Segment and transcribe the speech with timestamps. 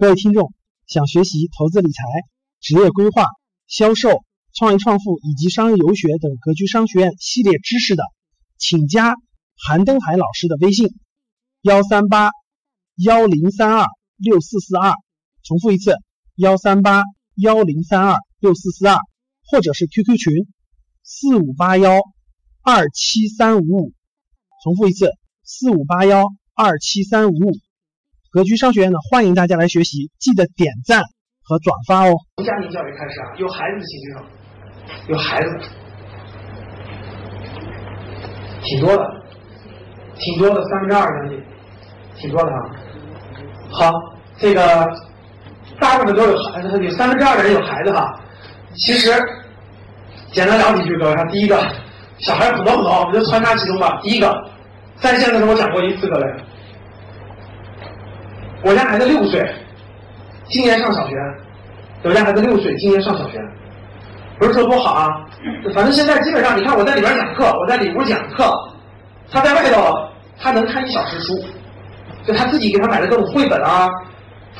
[0.00, 0.54] 各位听众，
[0.86, 2.02] 想学习投资理财、
[2.58, 3.26] 职业规划、
[3.66, 8.02] 销售、创业创富以及商业游学等格局商学院系列知识的，
[8.56, 9.14] 请加
[9.62, 10.88] 韩登海老师的微信：
[11.60, 12.30] 幺三八
[12.96, 14.94] 幺零三二六四四二。
[15.42, 15.92] 重复一次：
[16.34, 17.02] 幺三八
[17.34, 18.96] 幺零三二六四四二，
[19.50, 20.32] 或者是 QQ 群：
[21.02, 22.00] 四五八幺
[22.62, 23.92] 二七三五五。
[24.64, 25.10] 重复一次：
[25.44, 26.24] 四五八幺
[26.54, 27.52] 二七三五五。
[28.32, 31.02] 格局商学院呢，欢迎大家来学习，记得点赞
[31.42, 32.14] 和转发哦。
[32.36, 34.20] 从家庭教育开始啊，有孩子的请举手，
[35.08, 35.58] 有孩子，
[38.62, 39.04] 挺多的，
[40.14, 41.42] 挺多的，三分之二将近，
[42.20, 42.70] 挺多的哈。
[43.68, 43.92] 好，
[44.38, 44.88] 这个
[45.80, 48.16] 大部分都有孩子，有三分之二的人有孩子哈。
[48.76, 49.10] 其实
[50.30, 51.60] 简单聊几句，各位，第一个，
[52.18, 53.98] 小孩很多很多，我们就穿插其中吧。
[54.04, 54.32] 第一个，
[55.00, 56.24] 在线的时候我讲过一次，各位。
[58.62, 59.48] 我家孩子六岁，
[60.48, 61.14] 今年上小学。
[62.02, 63.38] 我家孩子六岁，今年上小学，
[64.38, 65.08] 不是说多好啊，
[65.74, 68.52] 反正现在基本上，你看我在里边讲课，我在里屋讲课，
[69.30, 69.94] 他在外头
[70.38, 71.42] 他能看一小时书，
[72.26, 73.88] 就他自己给他买的各种绘本啊，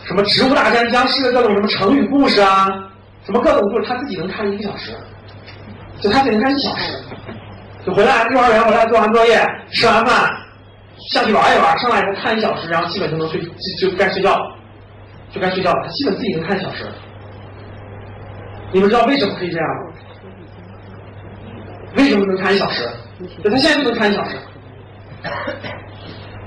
[0.04, 2.68] 什么《植物大战僵尸》的各种什么成语故事啊，
[3.24, 4.92] 什么各种故事，他自己能看一个小时，
[6.00, 6.92] 就他自己能看一小时，
[7.86, 10.30] 就回来幼儿园回来做完作业，吃完饭。
[11.08, 14.56] 下去玩一玩，上来以后看一小时，然后基本就能睡，就就该睡觉了，
[15.32, 15.82] 就该睡觉了。
[15.82, 16.86] 他基本自己能看一小时。
[18.72, 19.92] 你们知道为什么可以这样吗？
[21.96, 22.88] 为什么能看一小时？
[23.42, 24.36] 他现在就能看一小时。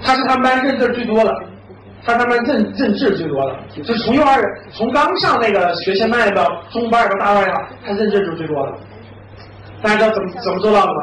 [0.02, 1.34] 他是他们班认字最多的，
[2.06, 8.74] 他他们班认认字最多的，就是从幼儿园从刚上那个学前班到中班到大班呀，他认字就是最多的。
[9.81, 11.00] 大家知道怎么怎么做到的吗？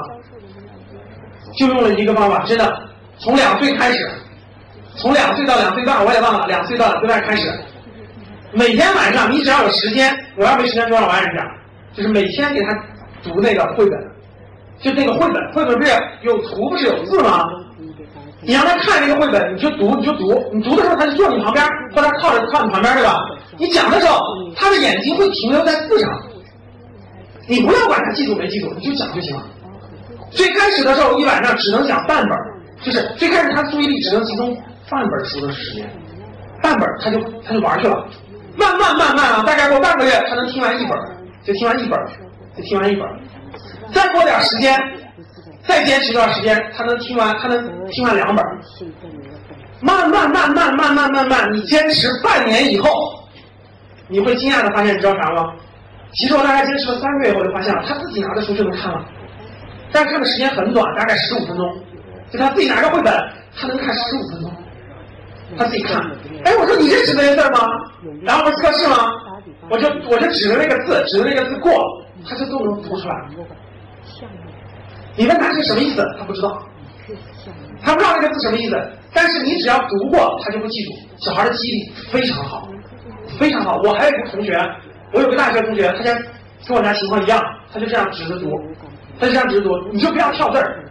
[1.58, 2.89] 就用了一个方法，真的。
[3.20, 4.10] 从两岁开始，
[4.96, 7.52] 从两岁到两岁半，我也忘了，两岁到两岁半开始，
[8.52, 11.46] 每天晚上你只要有时间，我要没时间说让我爱人讲，
[11.94, 12.72] 就是每天给他
[13.22, 14.10] 读那个绘本，
[14.80, 17.46] 就那个绘本，绘本不是有图不是有字吗？
[18.42, 21.62] 你让他看那个绘本，你就读你就读，你读的时候他就坐你旁边，
[21.94, 23.18] 或者靠着靠你旁边对吧？
[23.58, 24.18] 你讲的时候，
[24.56, 26.10] 他的眼睛会停留在字上，
[27.46, 29.42] 你不要管他记住没记住，你就讲就行了。
[30.30, 32.59] 最开始的时候，一晚上只能讲半本。
[32.82, 34.56] 就是最开始他注意力只能集中
[34.88, 35.88] 半本书的时间，
[36.62, 38.06] 半本他就他就玩去了，
[38.56, 40.98] 慢慢慢慢啊，大概过半个月他能听完一本，
[41.44, 41.98] 就听完一本，
[42.56, 43.06] 就听完一本，
[43.92, 44.78] 再过点时间，
[45.66, 48.44] 再坚持一段时间，他能听完他能听完两本，
[49.80, 52.90] 慢慢慢慢慢慢慢慢，你坚持半年以后，
[54.08, 55.52] 你会惊讶的发现，你知道啥吗？
[56.14, 59.04] 其实我大概坚持了三个月以后就发现了，他自己拿着书就能看了，
[59.92, 61.82] 但是看的时间很短，大概十五分钟。
[62.30, 63.12] 就他自己拿着绘本，
[63.56, 64.52] 他能看十五分钟，
[65.58, 66.00] 他自己看。
[66.44, 67.66] 哎，我说你认识那些字吗？
[68.22, 69.12] 然后不是测试吗？
[69.68, 71.72] 我就我就指着那个字，指着那个字过，
[72.28, 73.14] 他就都能读出来。
[75.16, 76.62] 你问他是什么意思，他不知道，
[77.82, 78.92] 他不知道那个字什么意思。
[79.12, 80.92] 但是你只要读过，他就会记住。
[81.18, 82.68] 小孩的记忆力非常好，
[83.38, 83.76] 非常好。
[83.82, 84.56] 我还有一个同学，
[85.12, 86.14] 我有个大学同学，他家
[86.66, 87.42] 跟我家情况一样，
[87.72, 88.50] 他就这样指着读，
[89.20, 90.82] 他就这样指读，你就不要跳字儿。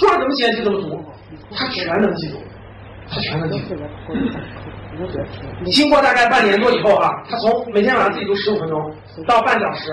[0.00, 1.04] 说怎么写就怎么读，
[1.54, 2.38] 他全能记住，
[3.10, 3.76] 他全能记住。
[5.62, 8.94] 你经过大概半年多以后啊，他从每天晚上自己读十五分钟，
[9.26, 9.90] 到半小时，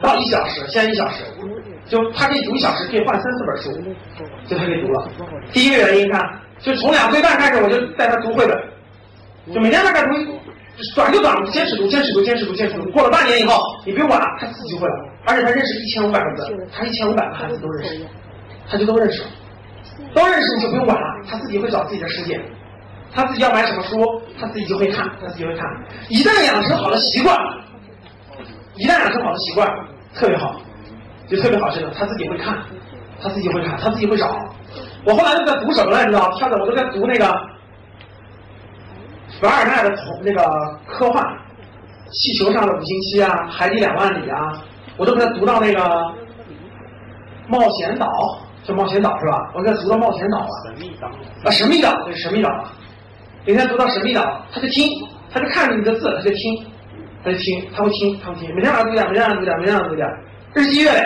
[0.00, 1.24] 到一小时，现在一小时，
[1.86, 3.72] 就他可以读一小时，可以换三四本书，
[4.46, 5.08] 就他可以读了。
[5.52, 8.56] 第一个原因看，就从两岁半开始，我就带他读绘本，
[9.52, 10.14] 就每天大概读，
[10.94, 12.90] 短就短，坚持读，坚持读，坚持读，坚持读。
[12.90, 14.94] 过了半年以后，你不用管了，他自己就会了，
[15.26, 18.06] 而且他认识一千五百个字，他一千五百个汉字都认识。
[18.70, 19.22] 他就都认识，
[20.14, 22.38] 都认识你就不用管了，他自己会找自己的世界，
[23.14, 25.66] 他自己要买什么书，他自己就会看，他自己会看。
[26.10, 27.34] 一旦养成好的习惯，
[28.76, 29.66] 一旦养成好的习惯，
[30.14, 30.60] 特别好，
[31.26, 32.62] 就特别好，真的，他自己会看，
[33.22, 34.38] 他自己会看，他自己会找。
[35.06, 36.30] 我后来就在读什么来，你知道？
[36.38, 37.24] 现在我都在读那个
[39.40, 40.42] 凡尔纳的那个
[40.86, 41.24] 科幻，
[42.10, 44.62] 《气球上的五星期》啊，《海底两万里》啊，
[44.96, 46.14] 我都给他读到那个
[47.48, 48.08] 冒险岛。
[48.64, 49.50] 叫冒险岛是吧？
[49.54, 50.48] 我给他读到冒险岛了。
[50.66, 51.08] 神秘岛
[51.42, 52.50] 啊，神秘岛对神秘岛。
[53.46, 54.86] 每天读到神秘岛，他就听，
[55.32, 56.66] 他就看着你的字，他就听，
[57.24, 58.54] 他就听，他会听，他会听。
[58.54, 60.06] 每天晚上读点，每天晚上读点，每天晚上读点。
[60.52, 61.00] 日积月累，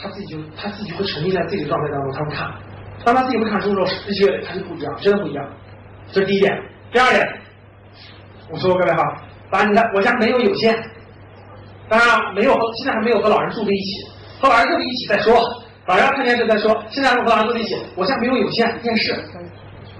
[0.00, 2.52] 他自己就他自己会沉浸在自己的状态当中，他会看。
[3.04, 5.44] 当他自己会看书的时候，日积月累，他就不一样，真的不一样。
[6.12, 6.62] 这是第一点。
[6.92, 7.26] 第二点，
[8.50, 9.02] 我说各位哈，
[9.50, 10.74] 把你的我家没有有线，
[11.88, 14.06] 当然没有，现在还没有和老人住在一起，
[14.40, 15.40] 和老人住在一起再说。
[15.86, 19.14] 老人看电视再说，现在我和老人住在一起，我家没有有线电视，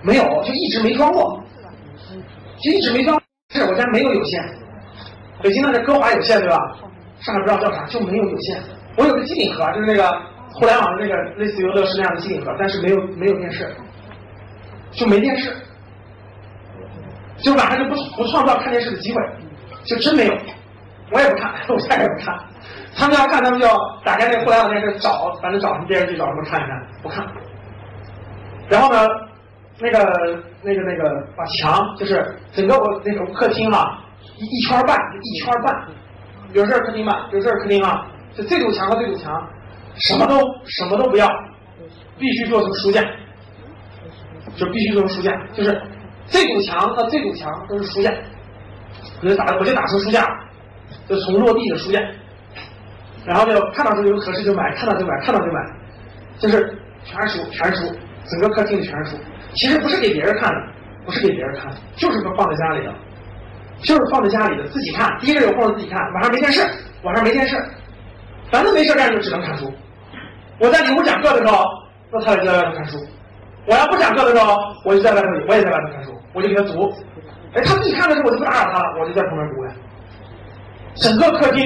[0.02, 1.42] 没有，就一直没装过，
[2.62, 3.20] 就一直没装。
[3.50, 4.42] 是我家没有有线。
[5.42, 6.58] 北京那个歌华有线对吧？
[7.20, 8.62] 上海不知道叫啥，就没有有线。
[8.96, 10.10] 我有个机顶盒，就是那个
[10.52, 13.74] 互联网的那个类似于乐视那样的机顶盒，但是没有没有电视，
[14.92, 15.56] 就没电视，
[17.43, 19.23] 就晚上就不不创造看电视的机会，
[19.85, 20.35] 就真没有。
[21.11, 22.38] 我也不看， 我家也不看。
[22.96, 27.26] 他们要看，他们就要打开那个互联网电视找，反正找什么电视剧找什么看一看，不看。
[28.69, 29.08] 然后呢，
[29.79, 29.99] 那个
[30.62, 33.99] 那个那个把墙，就是整个我那种客厅哈，
[34.37, 35.88] 一一圈半，一圈半，
[36.52, 39.32] 有这儿客厅吧，有这儿客厅啊，就这堵墙和这堵墙，
[39.96, 40.37] 什么都
[40.67, 41.26] 什么都不要，
[42.19, 43.00] 必须做成书架，
[44.56, 45.81] 就必须做成书架，就是
[46.30, 48.12] 这堵墙和这堵墙都是书架，
[49.22, 50.26] 我就打我就打成书架，
[51.08, 52.00] 就从落地的书架。
[53.25, 55.60] 然后就看到这有合适就买，看到就买，看到就买，
[56.38, 57.94] 就是全是书，全是书，
[58.30, 59.16] 整个客厅里全是书。
[59.54, 60.72] 其实不是给别人看的，
[61.04, 62.94] 不是给别人看的，就是放在家里的，
[63.82, 65.19] 就是放在家里的自己看。
[65.20, 66.66] 第一个有空自己看，晚上没电视，
[67.02, 67.56] 晚上没电视，
[68.50, 69.70] 反正没事干就只能看书。
[70.60, 71.64] 我在里屋讲课的时候，
[72.10, 72.98] 那他在外头看书；
[73.69, 76.91] 我要不讲课的时候，我就在外头，我也在外头看书，我就给他读。
[77.55, 79.73] 哎，他自己看的时候，我就不打扰他了，我就在旁边读呀。
[80.97, 81.65] 整个客厅。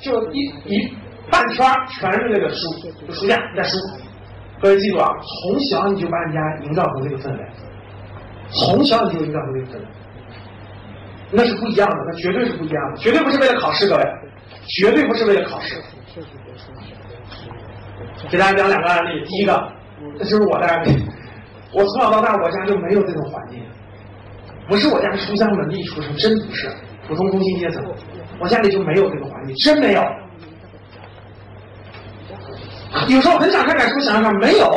[0.00, 0.92] 就一一
[1.30, 2.68] 半圈全是那个书，
[3.10, 3.78] 书架书。
[4.60, 7.38] 各位记住啊，从小你就把你家营造成这个氛围，
[8.50, 9.86] 从小你就营造成这个氛围，
[11.30, 14.02] 那是不一样的，那绝对是不一样的，绝对不是为了考试，各位，
[14.66, 15.80] 绝对不是为了考试。
[18.28, 19.72] 给大家讲两个案例，第一个，
[20.18, 21.06] 这就是我的案例。
[21.74, 23.60] 我从小到大，我家就没有这种环境，
[24.68, 26.70] 不是我家书香门第出身，真不是
[27.08, 27.84] 普通工薪阶层。
[28.38, 30.02] 我家里就没有这个环境，真没有。
[33.08, 34.70] 有时候很想看看书，想想没有。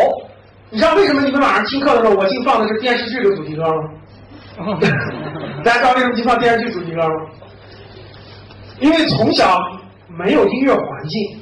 [0.69, 3.89] 你知道为什么你们晚上听课的时候，我净放的是电视剧的主题歌吗？
[5.63, 7.15] 大家知道为什么净放电视剧主题歌吗？
[8.79, 9.59] 因为从小
[10.07, 11.39] 没有音乐环境，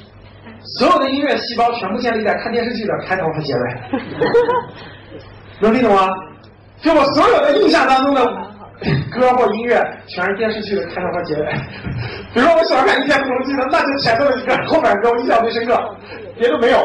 [0.78, 3.60] 所有的音乐细胞全部建立在看电视剧的开头和结尾。
[5.60, 6.08] 能听懂吗？
[6.82, 8.46] 就我所有的印象当中的。
[9.10, 11.46] 歌或音乐全是电视剧的开头和结尾。
[12.34, 15.96] 比如说我喜欢看《一天屠龙记》的，那就前头的一个，后面歌我印象最深刻，
[16.36, 16.84] 别的没有。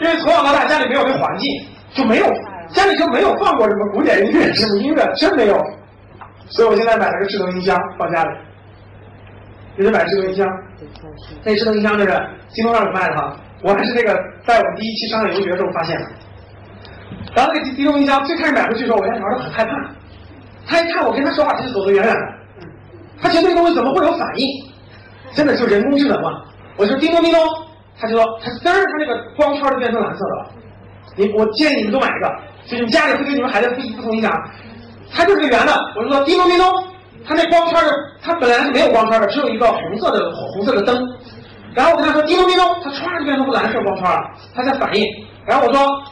[0.00, 1.48] 因为从小到大家里没有那环境，
[1.94, 2.26] 就没有
[2.70, 5.64] 家里就没有放过什么古典音乐、什么音乐，真没有。
[6.48, 8.30] 所以我现在买了个智能音箱放家里，
[9.76, 10.44] 给他买智能音箱。
[11.44, 16.06] 那智能音箱就是京东上有卖的哈，我还是那个在我们第一期商业游学的时候发现的。
[17.34, 19.72] 然后那个智能音箱最开始买回去的时候，我家小孩都很害怕。
[20.66, 22.22] 他一看我跟他说话，他就走得远远的。
[23.22, 24.48] 他觉得这个东西怎么会有反应？
[25.34, 26.30] 真的就人工智能嘛？
[26.76, 27.40] 我就叮咚叮咚，
[28.00, 30.50] 他就说他噔，他那个光圈就变成蓝色的了。
[31.16, 32.36] 你我建议你们都买一个，
[32.66, 34.32] 就你们家里会给你们孩子不不同影响。
[35.12, 36.66] 它就是个圆的，我就说叮咚叮咚，
[37.26, 37.92] 它那光圈的，
[38.22, 40.96] 它本来是没有光圈的，只有一个红色的红色的灯。
[41.74, 45.04] 然后我跟他说叮咚叮咚，它唰就变成蓝色光圈了，它在反应。
[45.46, 46.02] 然后我说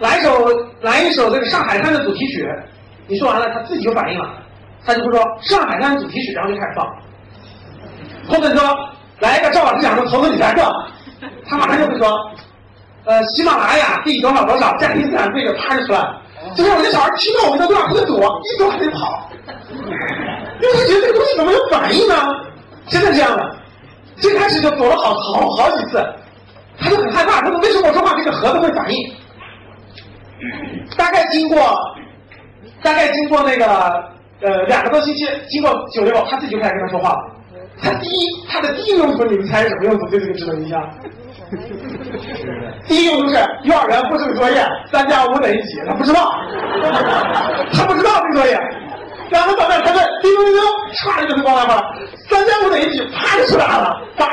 [0.00, 0.48] 来一首
[0.80, 2.48] 来一首这个上海滩的主题曲。
[3.06, 4.34] 你说完了，他自己就反应了，
[4.84, 6.86] 他就会说《上海滩》主题曲，然后就开始放。
[8.28, 8.88] 后面说
[9.18, 10.62] 来一个赵老师讲的投资理财课，
[11.46, 12.16] 他马上就会说，
[13.04, 16.00] 呃，喜马拉雅第多少多少，家庭资产配置啪就出来。
[16.56, 19.30] 就是我家小孩听到我跟他对话，他就躲，一躲他就跑，
[19.76, 22.14] 因为他觉得这个东西怎么有反应呢？
[22.88, 23.56] 真的这样的，
[24.16, 26.02] 最开始就躲了好好好几次，
[26.78, 29.12] 他就很害怕，他说为什么我说话这个盒子会反应？
[30.96, 31.58] 大概经过。
[32.82, 33.66] 大概经过那个
[34.40, 37.30] 呃两个多星期，经过九六，他自己就开始跟他说话了。
[37.82, 40.08] 他第一，他的第一用途，你们猜是什么用途？
[40.08, 40.82] 对这个智能音箱。
[42.86, 45.78] 第一用途是幼儿园布置作业，三加五等于几？
[45.86, 46.32] 他不知道，
[47.74, 48.58] 他不知道这个作业。
[49.28, 50.64] 然后到那他问，叮叮叮咚，
[51.04, 51.84] 唰就给他光来了。
[52.30, 53.04] 三加五等于几？
[53.12, 54.26] 啪就出来了，叭。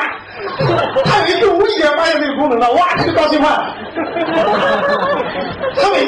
[1.03, 3.75] 他有一次无意间发现这个功能了，哇，这个高兴坏了。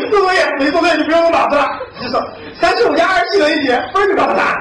[0.07, 1.67] 做作业，没做作业就不用脑子了，
[2.01, 2.23] 就说
[2.59, 4.55] 三十五加二十七等于几，分就告诉他，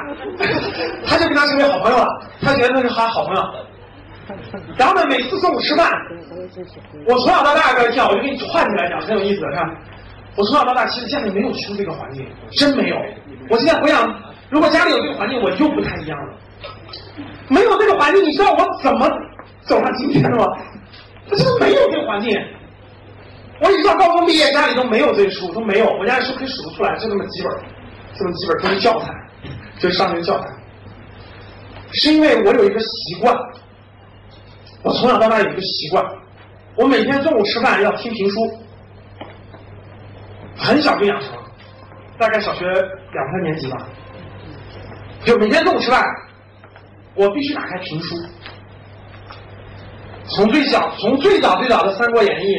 [1.07, 2.07] 他就跟他成为好朋友了。
[2.41, 3.43] 他觉得那是他好朋友。
[4.77, 5.91] 然后呢，每次中午吃饭，
[7.07, 9.41] 我从小到大个讲，我就给你串起来讲，很有意思。
[9.55, 9.65] 看，
[10.37, 12.97] 我从小到大其实家里没有出这个环境，真没有。
[13.49, 14.15] 我现在回想，
[14.51, 16.35] 如果家里有这个环境，我又不太一样了。
[17.49, 19.09] 没有这个环境，你知道我怎么
[19.63, 20.45] 走上今天的吗？
[21.31, 22.39] 我就是没有这个环境。
[23.61, 25.87] 我一直到高中毕业，家里都没有这书，都没有。
[25.99, 27.53] 我家的书可以数得出来，就那么几本，
[28.15, 29.13] 这么几本都是教材，
[29.79, 30.47] 就是上学教材。
[31.93, 33.35] 是因为我有一个习惯，
[34.83, 36.05] 我从小到大有一个习惯，
[36.77, 38.61] 我每天中午吃饭要听评书，
[40.57, 41.31] 很小就养成，
[42.19, 43.87] 大概小学两三年级吧。
[45.25, 46.05] 就每天中午吃饭，
[47.15, 48.15] 我必须打开评书。
[50.37, 52.55] 从最小，从最早最早的《三国演义》，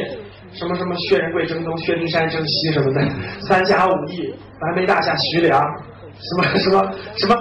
[0.52, 3.00] 什么什么薛仁贵征东、薛丁山征西什么的，
[3.48, 5.60] 三侠五义、白眉大侠徐良，
[6.18, 7.36] 什么什么什么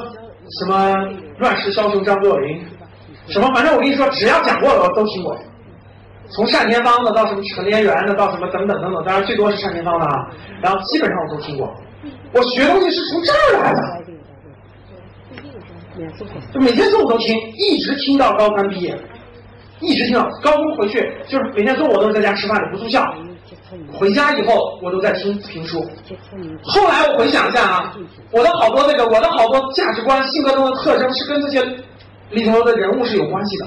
[0.60, 0.96] 什么
[1.40, 2.62] 乱世枭雄张作霖，
[3.28, 5.38] 什么反正我跟你说，只要讲过的我都听过。
[6.32, 10.30] 从单田芳的到什么陈连元的，到什么等等等等，当然最多是单田芳的啊。
[10.62, 11.76] 然后基本上我都听过。
[12.32, 13.82] 我学东西是从这儿来的，
[16.54, 18.96] 就每天中午都听，一直听到高三毕业。
[19.82, 23.14] 一直听到高中回去，就是每天中午我都是在家吃饭的，不住校。
[23.94, 25.80] 回家以后我都在听评书。
[26.64, 27.94] 后来我回想一下啊，
[28.32, 31.64] 我的好多那个，我的好多价值观、性格中的特征是跟这些
[32.32, 33.66] 里头的人物是有关系的。